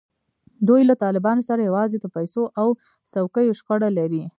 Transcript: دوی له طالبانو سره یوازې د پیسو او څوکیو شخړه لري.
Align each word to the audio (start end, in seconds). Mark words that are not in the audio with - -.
دوی 0.67 0.81
له 0.89 0.95
طالبانو 1.03 1.45
سره 1.49 1.67
یوازې 1.69 1.97
د 1.99 2.05
پیسو 2.15 2.43
او 2.61 2.67
څوکیو 3.11 3.57
شخړه 3.59 3.89
لري. 3.99 4.23